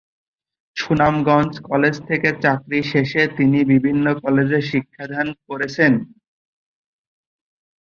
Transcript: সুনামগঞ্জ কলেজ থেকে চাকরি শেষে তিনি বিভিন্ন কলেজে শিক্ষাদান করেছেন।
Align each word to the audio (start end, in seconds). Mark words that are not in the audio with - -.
সুনামগঞ্জ 0.77 1.53
কলেজ 1.69 1.95
থেকে 2.09 2.29
চাকরি 2.43 2.79
শেষে 2.91 3.21
তিনি 3.37 3.59
বিভিন্ন 3.71 4.05
কলেজে 4.23 4.59
শিক্ষাদান 4.69 5.27
করেছেন। 5.47 5.93